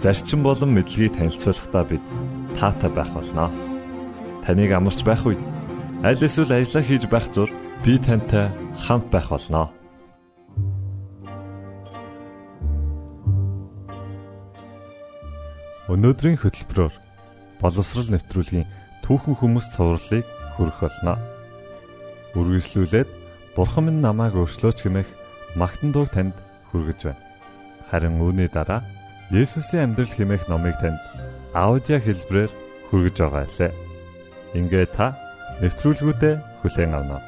[0.00, 2.02] зарчим болон мэдлэгийг танилцуулахдаа бид
[2.54, 3.50] таатай байх болноо.
[4.46, 5.42] Таныг амарч байх үед
[6.06, 7.50] аль эсвэл ажиллаа хийж байх зур
[7.82, 9.74] би тантай хамт байх болноо.
[15.88, 16.94] Өнөөдрийн хөтөлбөрөөр
[17.58, 18.68] боловсрал нэвтрүүлгийн
[19.02, 21.16] түүхэн хүмүүс цувралыг хүргэх болно.
[22.36, 23.08] Үргэлжлүүлээд
[23.56, 25.08] Бурхан минь намайг өөрчлөөч хэмээх
[25.56, 26.36] магтан дууг танд
[26.70, 27.24] хүргэж байна.
[27.90, 28.84] Харин үүний дараа
[29.28, 30.96] Есүсийн амьдрал хэмээх номыг танд
[31.52, 32.48] аудио хэлбэрээр
[32.88, 33.72] хүргэж байгаа лээ.
[34.56, 35.12] Ингээ та
[35.60, 37.20] нэвтрүүлгүүдэд хүлээн авна.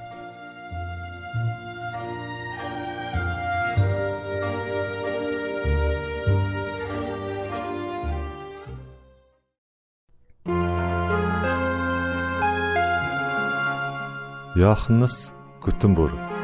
[14.56, 16.39] Йоханнес Гүтэнбүрг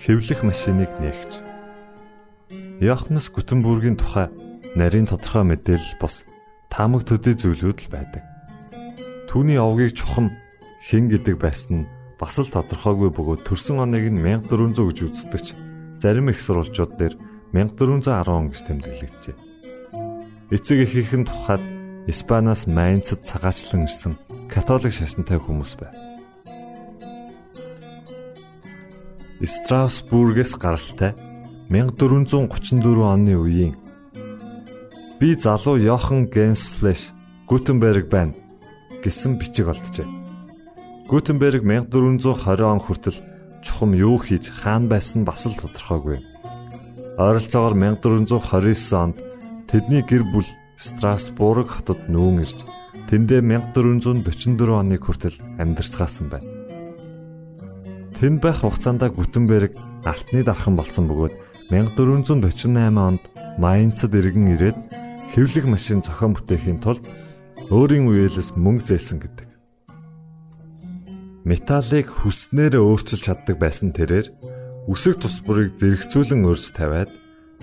[0.00, 1.32] хэвлэх машиныг нээгч.
[2.80, 4.32] Яхнес Гүтенбүргийн тухай
[4.72, 6.24] нарийн тодорхой мэдээлэл бос
[6.72, 8.24] таамаг төдий зүйлүүд л байдаг.
[9.28, 10.32] Түүний овгийг чухам
[10.88, 15.46] хэн гэдэг байсан нь бас л тодорхойгүй бөгөөд төрсөн оныг нь 1400 гэж үздэгч
[16.00, 17.14] зарим их сурвалжууд дээр
[17.52, 19.36] 1410 он гэж тэмдэглэгдэжээ.
[20.48, 21.62] Эцэг эхийнхэн тухайд
[22.08, 24.16] Испаниас Майнцад цагаачлан ирсэн
[24.48, 26.09] католик шашинтай хүмүүс байв.
[29.40, 31.16] Страсбургээс гаралтай
[31.72, 33.72] 1434 оны үеийн
[35.16, 37.16] би залуу Йохан Генслэш
[37.48, 38.36] Гутенберг байна
[39.00, 40.04] гэсэн бичиг олджээ.
[41.08, 43.16] Гутенберг 1420 он хүртэл
[43.64, 46.20] чухам юу хийж хаан байсан бас л тодорхойгүй.
[47.16, 49.16] Ойролцоогоор 1429 онд
[49.72, 52.60] тэдний гэр бүл Страсбург хотод нүүн ирж
[53.08, 56.59] тэндээ 1444 оны хүртэл амьдарсгаасан байна.
[58.20, 61.32] Тэнд байх хугацаанд Гүтенберг алтны дархан болсон бөгөөд
[61.72, 63.24] 1448 онд
[63.56, 64.76] Майнцад иргэн ирээд
[65.32, 67.00] хэвлэх машин зохион бүтээхийн тулд
[67.72, 69.48] өөрийн үеэлээс мөнгө зээлсэн гэдэг.
[71.48, 74.28] Металлыг хүснээр өөрчилж чаддаг байсан тэрээр
[74.84, 77.08] үсэг тусбарыг зэрэгцүүлэн өрж тавиад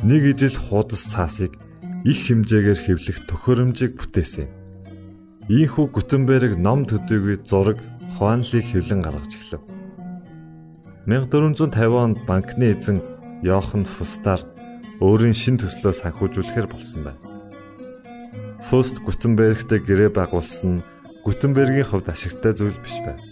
[0.01, 1.53] нэг ижил хуудас цаасыг
[2.01, 4.49] их хэмжээгээр хэвлэх төхөөрөмжийг бүтээсэн.
[5.53, 7.77] Ийхүү Гүтенберг ном төдийгүй зураг,
[8.17, 9.76] хуанлыг хэвлэн гаргаж эхлэв.
[11.07, 12.99] 1450 онд банкны эзэн
[13.39, 14.43] Йохан Фустаар
[14.99, 17.23] өөрийн шин төслөө санхүүжүүлэхээр болсон байна.
[18.67, 20.85] Фуст Гутенбергтэй гэрээ байгуулсан нь
[21.23, 23.23] Гутенбергийн хувьд ашигтай зүйл биш байв.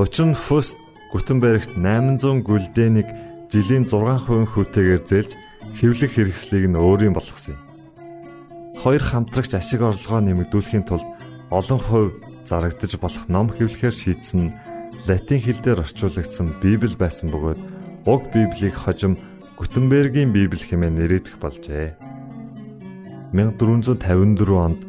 [0.00, 0.80] Учир нь Фуст
[1.12, 3.08] Гутенбергт 800 гүлдэнийг
[3.52, 5.36] жилийн 6% хүүтэйгээр зээлж
[5.76, 7.62] хэвлэх хэрэгслийг нь өөрийн болгосон юм.
[8.80, 11.04] Хоёр хамтрагч ашиг орлогоо нэмэгдүүлэхийн тулд
[11.52, 12.16] олон хувь
[12.48, 14.54] зарагдаж болох ном хэвлэхээр шийдсэн нь
[15.08, 17.60] латин хэл дээр орчуулагдсан Библи байсан бөгөөд
[18.04, 19.16] уг Библийг хожим
[19.56, 21.96] Гутенбергийн Библи хэмээн нэрийдэх болжээ.
[23.32, 24.80] 1454 онд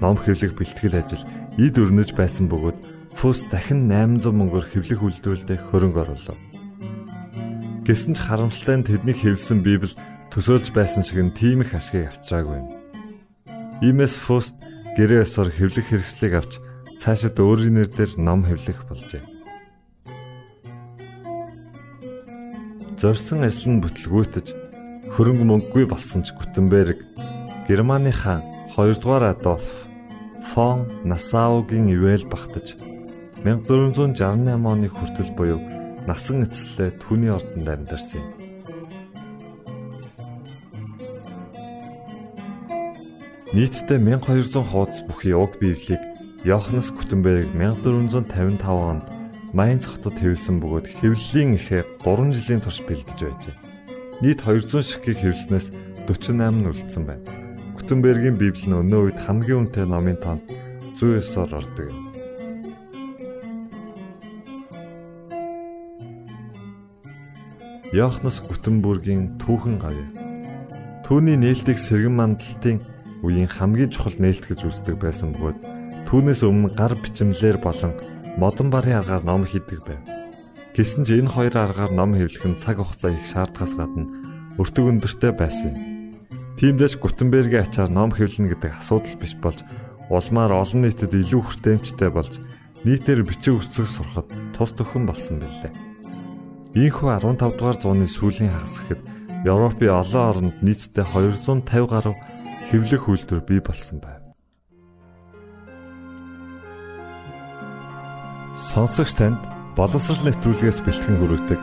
[0.00, 1.24] ном хэвлэх бэлтгэл ажил
[1.58, 2.78] эд өрнөж байсан бөгөөд
[3.18, 6.38] Фус дахин 800 мөнгөөр хэвлэх үйлдвэрлэлд хөрөнгө оруулав.
[7.82, 9.90] Гэсэн ч харамсалтай нь тэдний хэвлсэн Библи
[10.30, 12.62] төсөөлж байсан шиг нь тийм их ашгийг авчираагүй.
[13.82, 14.54] Иймээс Фуст
[14.94, 16.52] гэрээ ёсоор хэвлэх хэрэгслийг авч
[17.02, 19.37] цаашид өөрийн нэрээр ном хэвлэх болжээ.
[22.98, 24.46] Зорьсон ажил нь бүтлгүүтэж
[25.14, 26.98] хөрөнгө мөнгөгүй болсон ч Гутенберг
[27.70, 28.42] Германы хаан
[28.74, 29.86] 2 дугаар Адольф
[30.50, 32.74] фон Насаугийн ивэл багтаж
[33.46, 34.18] 1468
[34.66, 35.62] оны хүртэл буюу
[36.10, 38.28] насан эцэслээ түүний ордонд амьдарсан юм.
[43.54, 46.02] Нийтдээ 1200 хуудас бүхий уг Библийг
[46.42, 49.17] Йоханнес Гутенберг 1455 онд
[49.56, 53.56] Майнц хотод хэвлсэн бөгөөд хэвлэлийн ихээ 3 жилийн турш бэлдэж байжээ.
[54.20, 55.72] Нийт 200 ширхгийг хэвлснээс
[56.04, 57.24] 48 нь үлдсэн байна.
[57.72, 60.44] Гутенбергийн Библи нь өнөө үед хамгийн үнэтэй номын тоонд
[61.00, 61.98] 109-оор ордог юм.
[67.96, 70.04] Йоханнес Гутенбергийн түүхэн гавь.
[71.08, 72.84] Түүний нээлтийг сэргэн мандалтын
[73.24, 75.58] үеийн хамгийн чухал нээлт гэж үздэг байсан бөгөөд
[76.04, 77.96] түүнээс өмнө гар бичмлэр болон
[78.38, 80.02] модон барын аргаар ном хийдэг байв.
[80.78, 84.06] Гэсэн ч энэ хоёр аргаар ном хэвлэх нь цаг хугацаа их шаардахаас гадна
[84.62, 85.82] өртөг өндөртэй байсан юм.
[86.54, 89.66] Тиймдээс Гутенбергийн ачаар ном хэвлэнэ гэдэг асуудал биш болж
[90.06, 92.38] улмаар олон нийтэд илүү хүртээмжтэй болж
[92.86, 95.74] нийтээр бичиг үсэг сурахад тус төхөн болсон билээ.
[96.78, 99.02] Ийхүү 15 дугаар зууны сүүлийн хагас гэхэд
[99.50, 102.14] Европын олон оронд нийтдээ 250 гаруй
[102.70, 104.27] хэвлэх үйлдвэр бий болсон байна.
[108.58, 109.38] Сонсогч танд
[109.78, 111.60] боловсрал нэвтрүүлгээс бэлтгэн хүргэдэг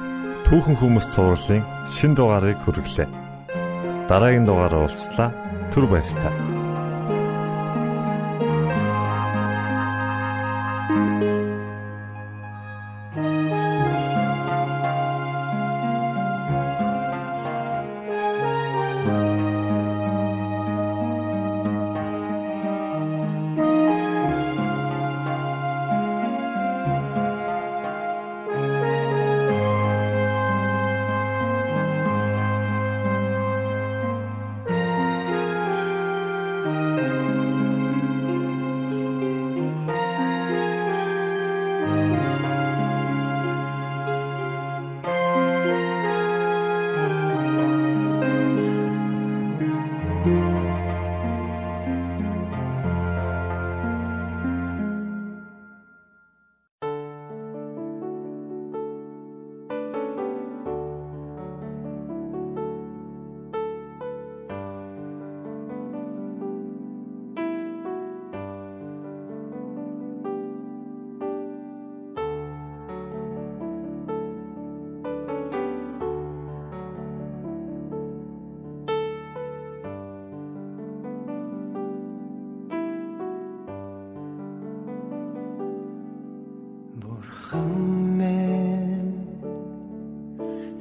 [0.47, 3.12] түүхэн хүмүүс цувралын шин дугаарыг хүргэлээ.
[4.07, 5.36] Дараагийн дугаараар уулзлаа.
[5.75, 6.54] Түр баярлалаа.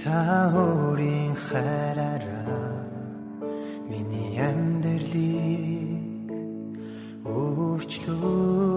[0.05, 2.77] та өөрийн хараараа
[3.89, 6.29] миний амьдралыг
[7.25, 8.74] өөрчлөө.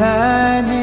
[0.00, 0.77] 爱你。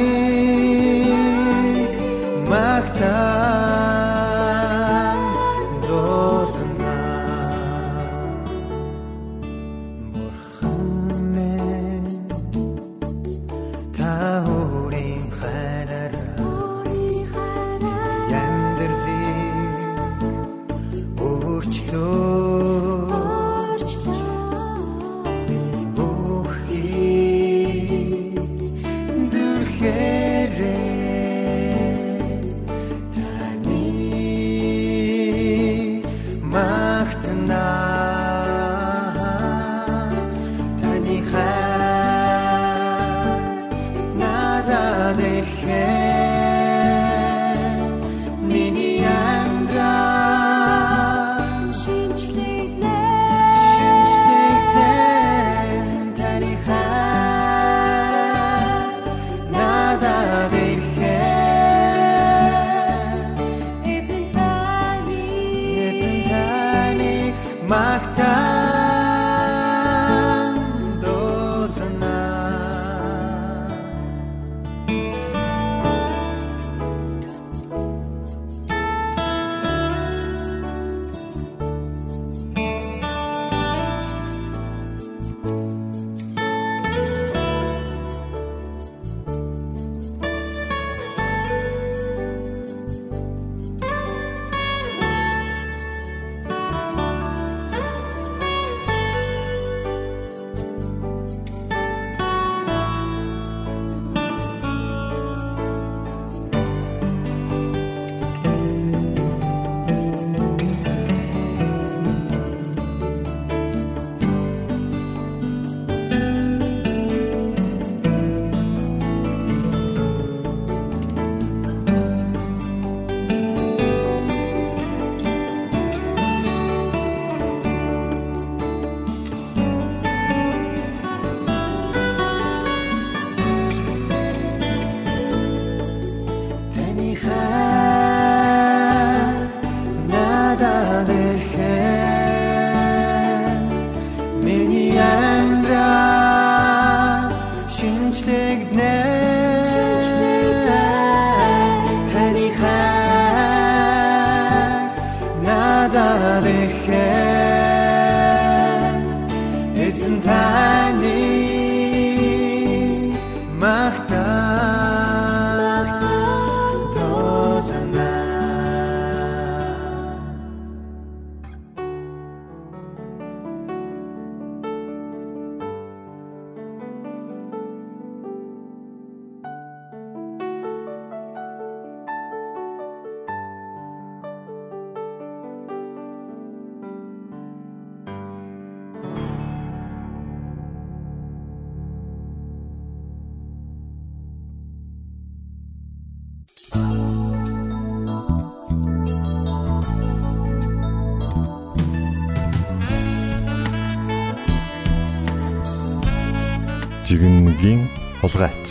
[207.06, 207.86] Жигнэгийн
[208.22, 208.66] хулгайч.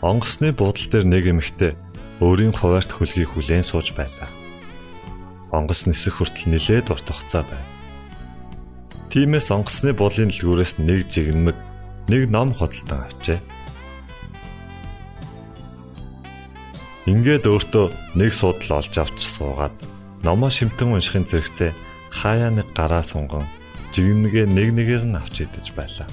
[0.00, 1.72] Онгоцны буудлын дээр нэг эмэгтэй
[2.24, 4.30] өөрийн хуваарт хөлгийг хүлээн сууж байлаа.
[5.52, 7.66] Онгоц нисэх хүртэл нилээд урт хугацаа байв.
[9.12, 11.58] Тиймээс онгоцны буудлын дэлгүүрээс нэг жигнэмэг,
[12.08, 13.40] нэг ном хөдөлтөн авчээ.
[17.06, 19.78] Ингээд өөртөө нэг суудал олж авч суугаад
[20.26, 21.70] номоо шимтэн уншихын зэрэгцээ
[22.10, 23.46] хаяа нэг гараа сунган
[23.94, 26.10] жигнэгээ нэг нэгээр нь авч идэж байлаа.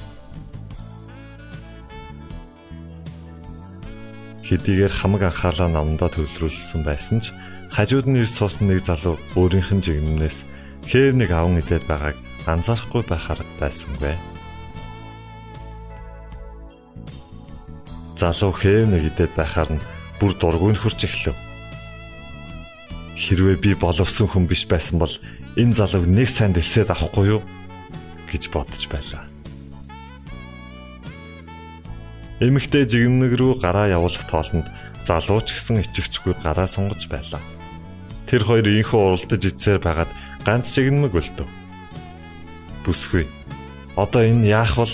[4.45, 7.33] Хэдийгээр хамаг анхаалаа номдоо төвлөрүүлсэн байсан ч
[7.73, 10.45] хажууд нь ирж суусан нэг залуу өөрийнх нь жигнэмнээс
[10.85, 14.13] хээв нэг аван идээд байгааг анзаарахгүй байхаар байсангүй.
[18.13, 19.81] Залуу хээв нэг идээд байхаар нь
[20.23, 21.35] бүр дургүй хурж эхлэв.
[23.19, 25.11] Хэрвээ би боловсон хүн биш байсан бол
[25.59, 27.41] энэ залууг нэг сайн дэлсээд авахгүй юу
[28.31, 29.27] гэж бодож байлаа.
[32.39, 34.71] Эмэгтэй жигмэг рүү гараа явуулах тоолонд
[35.03, 37.43] залууч гисэн ичгчгүй гараа сунгаж байлаа.
[38.23, 40.11] Тэр хоёр инхүү уралдаж ицээр байгаад
[40.47, 41.51] ганц жигмэг өлтөв.
[42.87, 43.27] Бүсгүй.
[43.99, 44.87] Одоо энэ яах вэ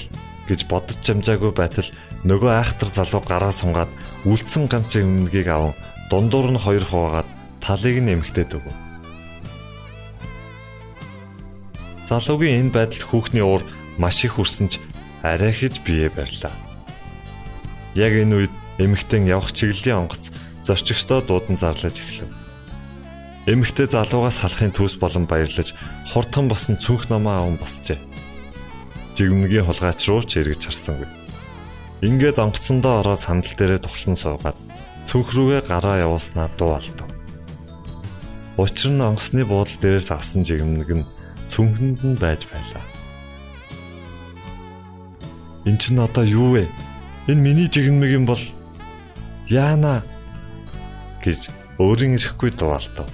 [0.49, 1.85] гэж бодож чамжаагүй байтал
[2.27, 3.91] нөгөө айхтар залуу гараа сунгаад
[4.27, 5.73] үлдсэн ганц жигмэгийг аван
[6.11, 7.29] дундуур нь хоёр хуваагаад
[7.63, 8.75] талыг нь эмхтээд өгөв.
[12.09, 13.63] Залуугийн энэ байдал хүүхний уур
[13.95, 14.83] маш их хүрсэн ч
[15.23, 16.51] арай хэж бие барьлаа.
[17.95, 20.33] Яг энэ үед эмэгтэй явах чиглэлийн онгоц
[20.67, 22.31] зорчигчдоо дуудан зарлаж эхлэв.
[23.47, 25.77] Эмэгтэй залуугаас салахын төс болон баярлаж
[26.11, 28.01] хурдхан босон цүнх намаа аван босчээ.
[29.15, 31.18] Жигмэгийн хулгайч руу ч эргэж харсангүй.
[31.99, 34.57] Ингээд онгоцондоо ороод сандал дээрээ тухлан суугаад
[35.03, 37.11] цүнх рүүгээ гараа явуулснаа дуу алдав.
[38.55, 41.09] Учир нь онгоцны буудлын дээрээс авсан жигмэг нь
[41.51, 42.83] цүнхэнд нь байж байлаа.
[45.67, 46.71] Энд чинь одоо юу вэ?
[47.27, 48.43] Энэ миний жигмэг юм бол
[49.51, 49.99] яана
[51.19, 51.51] гэж
[51.83, 53.11] өөрийн ирэхгүй дуалтав.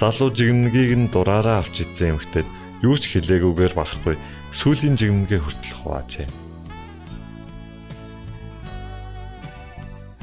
[0.00, 2.48] Залуу жигмэгийг нь дураараа авч идсэн эмхтэд
[2.80, 4.16] юу ч хэлээгүйгээр барахгүй
[4.52, 6.28] сүүлийн жигмэгээ хүртэл хуваажээ.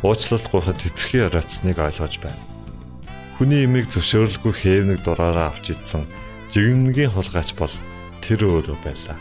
[0.06, 2.40] Уучлалт гуйхад тэтэрхий ороцсныг ойлгож байна.
[3.36, 6.08] Хүний имийг зөвшөөрөлгүй хээвнэг дураараа авч идсэн
[6.56, 7.74] жигмэгийн хулгайч бол
[8.24, 9.18] тэр өөрөө байлаа.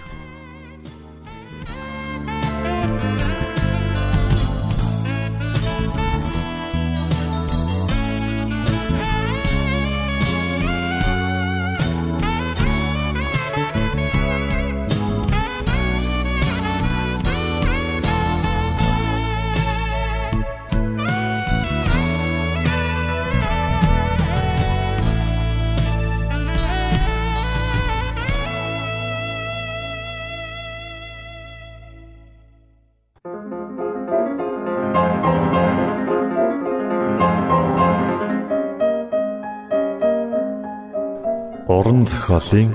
[42.48, 42.72] Зохиолын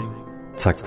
[0.57, 0.77] цаг.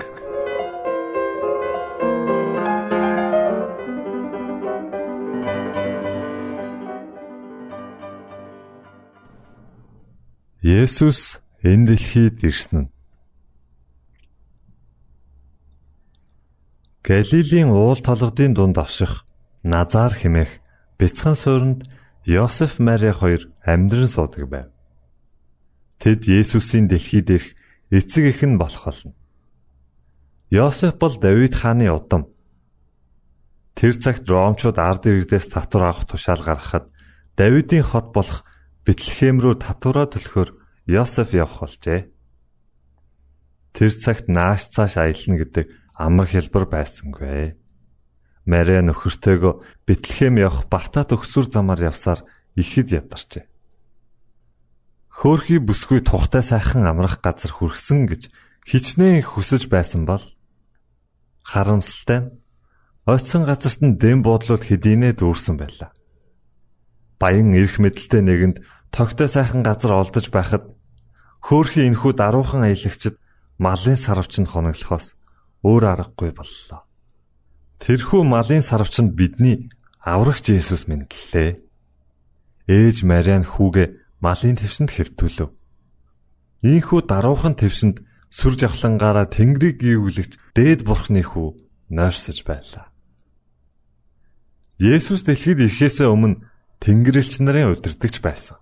[10.63, 12.89] Есүс энэ дэлхийд ирсэн нь
[17.03, 19.27] Галилийн уул толгодын дунд овших
[19.63, 20.51] Назар хэмээх
[20.97, 21.79] бяцхан суурьнд
[22.23, 24.67] Йосеф Мари хоёр амьдран суудаг байв.
[25.99, 27.47] Тэд Есүсийн дэлхийд ирэх
[27.91, 29.15] эцэг эх нь болох болно.
[30.51, 32.27] Йосеф бол Давид хааны удам.
[33.75, 36.91] Тэр цагт Ромчууд ард иргэдээс татвар авах тушаал гаргахад
[37.35, 38.43] Давидын хот болох
[38.87, 40.49] Бэтлехэм рүү татвараа төлөхөөр
[40.87, 42.07] Йосеф явах болжээ.
[43.75, 47.59] Тэр цагт нааш цааш аялна гэдэг амар хэлбэр байсангүй.
[48.47, 52.23] Мария нөхөртөөгөө Бэтлехэм явах Бартаа төгсүр замаар явсаар
[52.55, 53.45] ихэд ядарчээ
[55.17, 58.29] хөөхий бүсгүй тухтай сайхан амрах газар хүрсэн гэж
[58.69, 60.21] хичнээн хүсэж байсан бол
[61.41, 62.29] харамсалтай нь
[63.09, 65.89] ойцсон газарт нь дэм буудлууд хэдийнэ дүүрсэн байлаа.
[67.17, 68.57] Баян эрх мэдэлтэй нэгэнд
[68.93, 70.69] тогтой сайхан газар олдож байхад
[71.41, 73.17] хөөхий энхүү даруухан аялагчд
[73.57, 75.17] малын сарвч нь хоноглохоос
[75.65, 76.85] өөр аргагүй боллоо.
[77.81, 81.57] Тэрхүү малын сарвчанд бидний аврагч Есүс мэдлээ.
[82.69, 85.51] Ээж Мариан хүүгээ малын твсэнд хэвтүүлв.
[86.65, 88.01] Ийхүү даруухан твсэнд
[88.33, 91.55] сүр жавхлангаараа тэнгэрийг гүйвлэгч дээд бурхны хүү
[91.93, 92.89] нойрсож байлаа.
[94.77, 96.41] Есүс дэлхийд ирэхээс өмнө
[96.81, 98.57] тэнгэрлэгч нарын удирдахч байсан.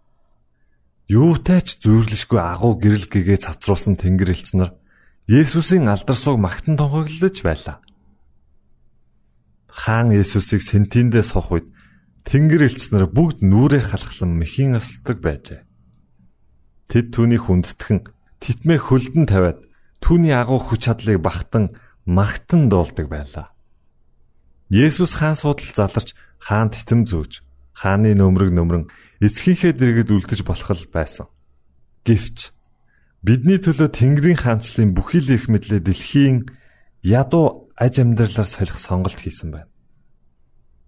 [1.12, 4.74] юутай ч зүйрлэшгүй агуу гэрэл гэгээ цацруулсан тэнгэр элч нар
[5.30, 7.78] Есүсийн алдар суг магтан тунхаглаж байлаа.
[9.70, 11.68] Хаан Есүсийг сентиндээ сох үед
[12.26, 15.62] тэнгэр элч нар бүгд нүрээ халахлан мэхийн осолдог байжээ.
[16.90, 18.00] Тэд түүний хүндэтгэн
[18.42, 19.60] титмээ хөлдөн тавиад
[20.02, 23.54] түүний агуу хүч чадлыг багтан магтан дуулдаг байлаа.
[24.70, 28.90] Есүс хаан суудал заларч хаан титэм зөөж хааны нөмрөг нөмрөн
[29.22, 31.28] эцгийнхээ дэргэд үлдэж болох л байсан.
[32.08, 32.54] Гэвч
[33.22, 36.50] бидний төлөө Тэнгэрийн хаанчлалын бүхий л их мэдлээ дэлхийн
[37.04, 39.70] ядуу аж амьдралаар солих сонголт хийсэн байна.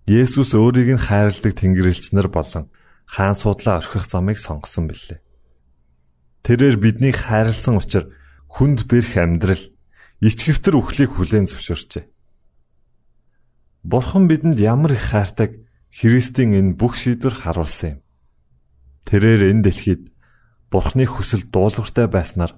[0.08, 2.72] Есүс өөрийг нь хайрладаг Тэнгэрлэгч нар болон
[3.12, 5.20] хаан суудлаа орхих замыг сонгосон билээ.
[6.48, 8.08] Тэрээр биднийг хайрлсан учраас
[8.48, 9.60] хүнд бэрх амьдрал
[10.24, 12.08] ичгэвтер үхлийг хүлээн зөвшөөрчээ.
[13.84, 15.60] Бурхан бидэнд ямар их хайртаг
[15.92, 18.02] Христийн энэ бүх шийдвэр харуулсан юм.
[19.04, 20.04] Тэрээр энэ дэлхийд
[20.72, 22.56] Бурханы хүсэл дуулууртай байснаар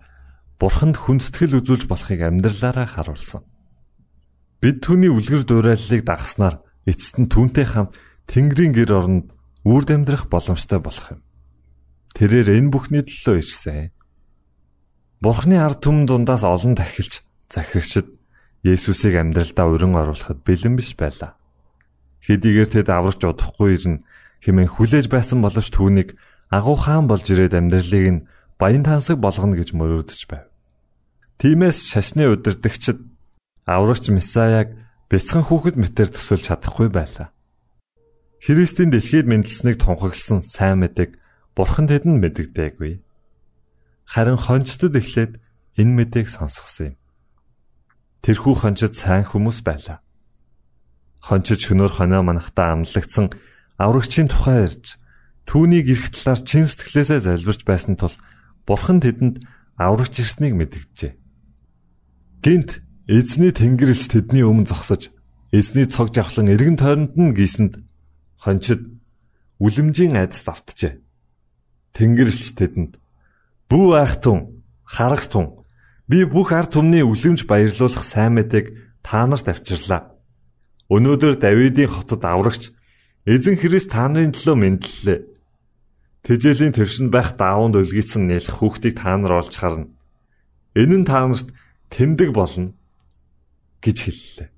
[0.62, 3.42] Бурханд хүндэтгэл үзүүлж болохыг амьдралаараа харуулсан.
[4.62, 7.94] Бид түүний үлгэр дуурайллыг дагахснаар эцэст нь түүнтэй хамт
[8.26, 9.26] Тэнгэрийн гэр оронд
[9.62, 11.22] үрд амьдрах боломжтой болох юм.
[12.18, 13.94] Тэрээр энэ бүхний төлөө ирсэн.
[15.22, 17.22] Бурхны ард түмэн дундаас олон тахилч
[17.54, 18.08] захирагчд
[18.64, 21.40] Есүсийг амьдралдаа өрн оруулахад бэлэн биш байлаа.
[22.28, 24.04] Хэдийгээр тэд аврагч удахгүй ирнэ
[24.44, 26.20] хэмээн хүлээж байсан боловч түүнийг
[26.52, 28.26] агуу хаан болж ирээд амьдралыг нь
[28.60, 30.48] баян тансаг болгоно гэж мөрөөдөж байв.
[31.40, 33.00] Тимээс шашны удирдагчид
[33.64, 34.76] аврагч Месаяг
[35.10, 37.34] бяцхан хүүхэд мэтэр төсөөлж чадахгүй байлаа.
[38.40, 41.20] Христийн дэлхийд мэндэлснийг тунхагласан сайн мэдэг
[41.58, 43.04] бурхан тэдэнд мэддэггүй.
[44.08, 45.44] Харин хончтод эхлээд
[45.76, 46.96] энэ мэдээг сонсгосон юм.
[48.24, 50.00] Тэрхүү хончид сайн хүмүүс байлаа
[51.20, 53.30] хончиж хөнөөр хоноо манахта амлагдсан
[53.76, 54.96] аврагчийн тухай ярьж
[55.44, 58.16] түүнийг эрх талаар чин сэтгэлээсээ залбирч байсан тул
[58.64, 59.44] бурхан тэдэнд
[59.76, 61.14] аврагч ирснийг мэдгэжээ.
[62.44, 65.10] Гинт эзний тэнгэрлэгч тэдний өмнө зогсож
[65.50, 67.82] эзний цог жавхлан эргэн тойронд нь гисэнд
[68.38, 69.02] хончид
[69.58, 71.02] үлэмжийн айдас давтжээ.
[71.98, 73.02] Тэнгэрлэгч тэдэнд
[73.66, 75.66] "Бүү айхтун, харагтун,
[76.06, 80.14] би бүх ард түмний үлэмж баярлуулах сайн мэдээг та нарт авчирлаа.
[80.94, 82.70] Өнөөдөр Давидын хотод аврагч
[83.26, 85.20] эзэн Христ та нарын төлөө мэдлэлээ.
[86.30, 89.90] Тэжээлийн тэршинд байх даавууд өлгийцэн нэлэх хүүхдийг та нар олж харна.
[90.78, 91.50] Энэ нь та нарт
[91.90, 92.78] тэмдэг болно
[93.84, 94.50] гэж хэллээ.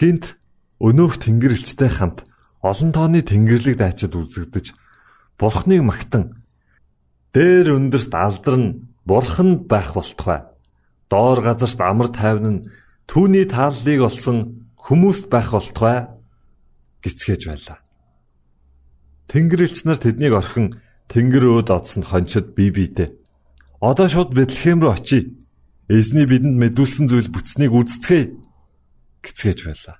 [0.00, 0.36] Гинт
[0.80, 2.28] өнөөх тэнгэрлэгчтэй хамт
[2.60, 4.72] олон тооны тэнгэрлэг дайчид үзэгдэж
[5.38, 6.44] бурхныг магтан
[7.34, 10.46] дээр өндөрт алдарн бурханд байх болтугай.
[11.10, 12.64] Доор газарт амар тайван нь
[13.10, 16.08] түүний тааллыг олсон хүмүүст байх болтугай
[17.04, 17.78] гисгэж байлаа.
[19.28, 23.12] Тэнгэрлэгч нар тэднийг орхин тэнгэр өөд одсонд хончид бие биедээ.
[23.80, 25.36] Одоо шууд Бэтлехэм рүү очие.
[25.84, 28.32] Эзний бидэнд мэдүүлсэн зүйл бүтснийг үздцгээе
[29.20, 29.96] гисгэж байлаа.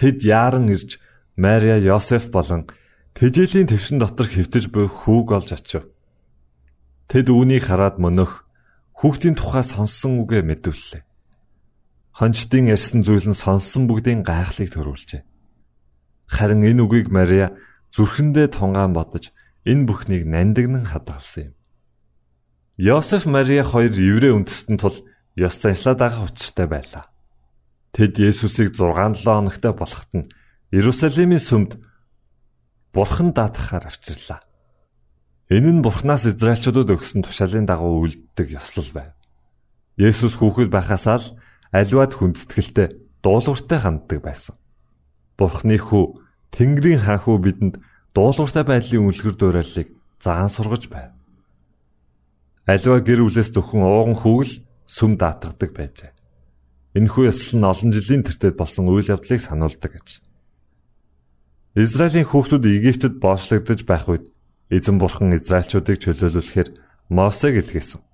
[0.00, 0.96] Тэд яаран ирж
[1.36, 2.64] Мария, Йосеф болон
[3.12, 5.84] тэжээлийн твшин дотор хэвтэж буй хүүг олж очив.
[7.04, 8.48] Тэд үүнийг хараад мөнөх
[8.96, 11.04] хүүхдийн тухай сонссон үгээ мэдүүллээ.
[12.16, 15.22] Хончдын ярьсан зүйл нь сонссон бүгдийн гайхлыг төрүүлжээ.
[16.32, 17.52] Харин энэ үгийг Мария
[17.92, 19.36] зүрхэндээ тунгаан бодож
[19.68, 21.57] энэ бүхнийг нандинан хадгалсан юм.
[22.78, 24.94] Йосеф Мария хоёр еврей үндэстэн тул
[25.34, 27.10] ёс заншлаа дагах учиртай байлаа.
[27.90, 30.30] Тэд Есүсийг 6-7 хоногтой болоход нь
[30.70, 31.74] Иерусалимийн сүмд
[32.94, 34.46] Бурхан даатгахаар авчирлаа.
[35.50, 39.10] Энэ нь Бурханаас Израильчуудад өгсөн тушаалын дагуу үлддэг ёслол байв.
[39.98, 41.34] Есүс хүүхэд байхасаа л
[41.74, 42.94] аливаад хүндэтгэлтэй
[43.26, 44.54] дуулууртай ханддаг байсан.
[45.34, 46.14] Бурхны хүү
[46.54, 47.74] Тэнгэрийн хаан хүү бидэнд
[48.14, 49.90] дуулууртай байдлын үлгэр дуурайлыг
[50.22, 51.17] заан сургаж байв.
[52.68, 56.12] Аливаа гэр бүлээс зөвхөн ууган хүүгэл сүм даатгадаг байжээ.
[57.00, 60.08] Энэхүү ёслол нь олон жилийн тэртет болсон үйл явдлыг сануулдаг гэж.
[61.80, 64.24] Израилийн хүүхдүүд Египтэд боочлогдож байх үед
[64.68, 66.68] эзэн бурхан Израильчуудыг чөлөөлүүлэхээр
[67.08, 68.04] Мосег илгээсэн.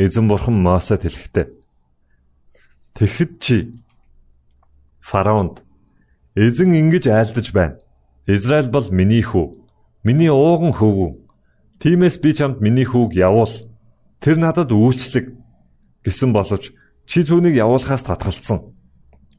[0.00, 1.46] Эзэн бурхан Мосед хэлэхдээ
[2.94, 3.56] Тэгэхэд чи
[5.00, 5.64] фараонд
[6.36, 7.76] эзэн ингэж айлдаж байна.
[8.26, 9.56] Израиль бол миний хүү.
[10.04, 11.10] Миний ууган хөвгүү.
[11.80, 13.71] Тимээс би чамд миний хүүг явуул.
[14.22, 15.34] Тэр надад үйлчлэг
[16.06, 16.70] гэсэн боловч
[17.10, 18.70] чи түүнийг явуулахаас татгалцсан.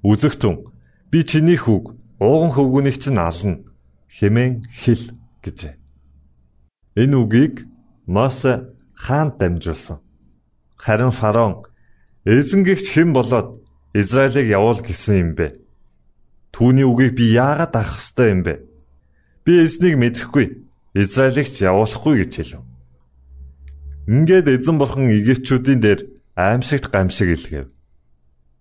[0.03, 0.59] Үзэгтэн
[1.07, 3.63] би чиний хүүг ууган хөвгүүнийг чинь ална
[4.11, 5.79] хэмээн хэл гэжээ.
[6.99, 7.63] Энэ үгийг
[8.03, 10.03] Мосе хаанд дамжуулсан.
[10.75, 11.63] Харин фараон
[12.27, 13.63] Эзэнгэгч хэн болоод
[13.95, 15.55] Израилийг явуул гэсэн юм бэ?
[16.51, 18.67] Түүний үгийг би яагаад авах ёстой юм бэ?
[19.47, 20.67] Би эзнийг мэдэхгүй.
[20.91, 22.72] Израилийг ч явуулахгүй гэж хэлв.
[24.07, 25.99] Ингээд эзэн бурхан Египтчүүдийн дээр
[26.35, 27.71] аимшигт гамшиг илгээв.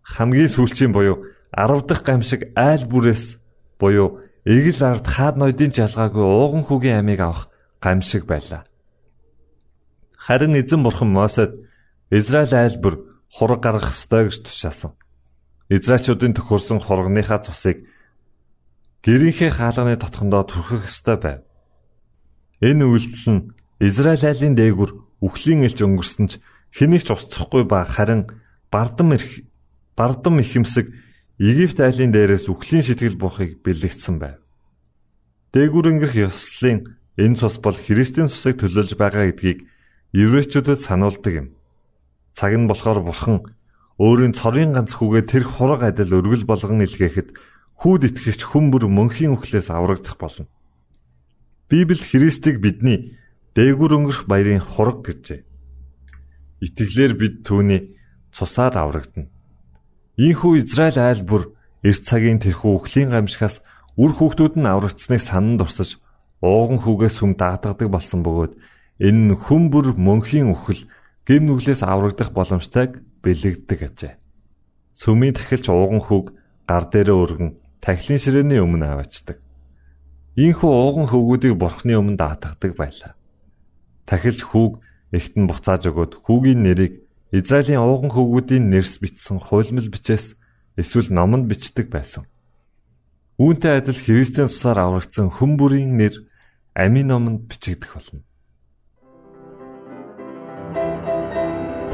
[0.06, 3.42] Хамгийн сүүлчийн буюу 10 дахь гамшиг айл бүрээс
[3.82, 7.50] буюу эгэл ард хаад ноёдын жалгаагүй ууган хүүгийн амийг авах
[7.82, 8.62] гамшиг байлаа.
[10.14, 11.50] Харин эзэн бурхан Мосед
[12.10, 14.94] Израиль айлбар хураг гаргах ёстой гэж тушаасан.
[15.66, 17.90] Израильчүүдийн төхөрсөн хургийнхаа цусыг
[19.02, 21.40] гэрийнхээ хаалганы дотхондоо түрхэх ёстой байв.
[22.62, 23.42] Энэ үйлдэл нь
[23.82, 24.90] Израиль айлын дээгүр
[25.22, 26.32] үхлийн элч өнгөрсөн ч
[26.74, 28.26] хэнийг ч устсахгүй ба харин
[28.74, 29.46] бардам ирэх
[29.94, 30.90] бардам ихэмсэг
[31.38, 34.38] Египт айлын дээрээс үхлийн сэтгэл буухыг бэлэгдсэн байв.
[35.54, 39.66] Дээгүр өнгөрөх ёслолын энэ цус бол Христийн цусыг төлөөлж байгаа гэдгийг
[40.12, 41.48] еврейчүүдэд сануулдаг юм.
[42.36, 43.42] Цаг нь болохоор бурхан
[44.00, 47.36] өөрийн цорын ганц хүүгээ тэр хураг адил өргөл болгон илгээхэд
[47.80, 50.48] хүүд итгэгч хүмүүр мөнхийн үхлээс аврагдах болно.
[51.68, 53.18] Библи Христийг бидний
[53.56, 55.44] дээгүр өнгөрөх баярын хураг гэжээ.
[56.64, 57.98] Итгэлээр бид түүний
[58.32, 59.28] цусаар аврагдана.
[60.16, 61.52] Ийхүү Израиль айл бүр
[61.84, 63.60] эрт цагийн тэрхүү үхлийн гамшихаас
[64.00, 66.00] үр хүүхдүүд нь аврагдсныг санан дурсаж
[66.40, 68.52] ууган хүүгээс хүм даатгадаг болсон бөгөөд
[69.04, 70.88] энэ нь хүм бүр мөнхийн үхэл
[71.28, 74.12] гим нүглээс аврагдах боломжтойг бэлэгддэг ажээ.
[74.96, 76.26] Сүмийн тахилч ууган хүүг
[76.66, 77.50] гар дээрээ өргөн
[77.84, 79.38] тахилын ширээний өмнө аваачдаг.
[80.40, 83.12] Ийхүү ууган хөвгүүдийг бурхны өмнө даатгадаг байлаа.
[84.12, 90.36] Тахилч хүүг эхтэн буцааж өгөөд хүүгийн нэрийг Израилийн ууган хөвгүүдийн нэрс бичсэн хуйлмал бичээс
[90.76, 92.28] эсвэл номонд бичдэг байсан.
[93.40, 96.28] Үүнтэй адил Христийн цусаар аврагдсан хүн бүрийн нэр
[96.76, 98.20] амийн номонд бичигдэх болно.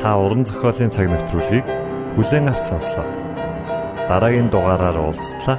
[0.03, 1.67] Та уран зохиолын цаг навтруулыг
[2.19, 3.07] бүлээн авч сонслоо.
[4.11, 5.59] Дараагийн дугаараар уулзтлаа.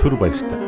[0.00, 0.67] Түр баярлалаа.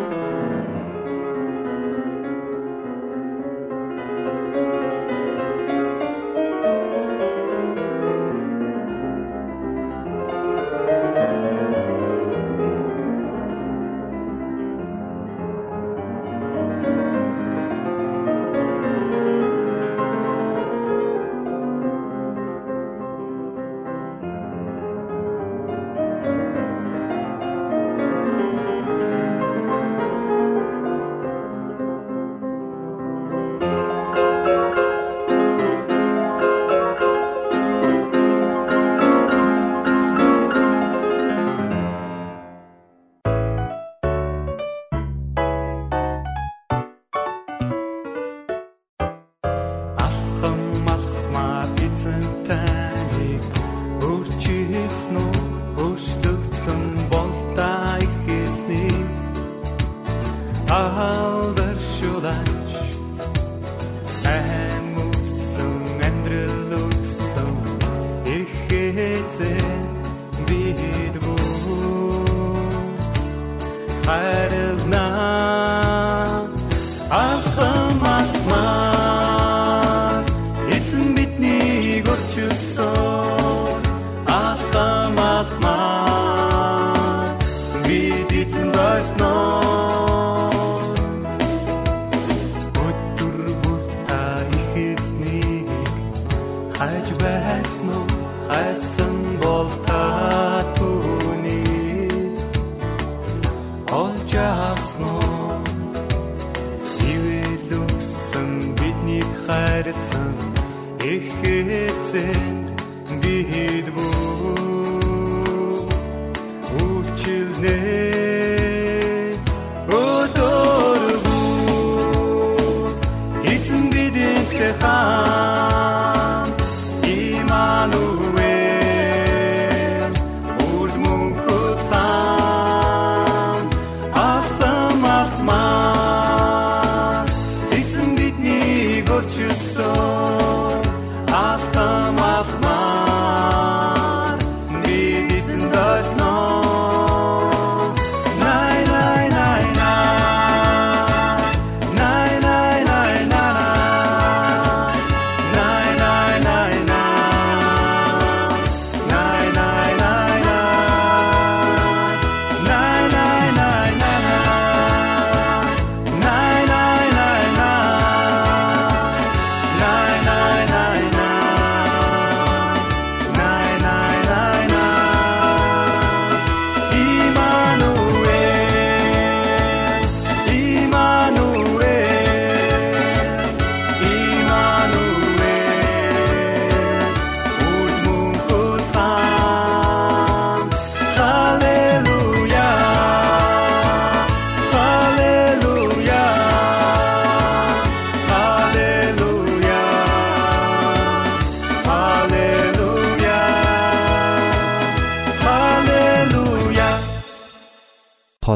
[139.20, 140.39] loved you so.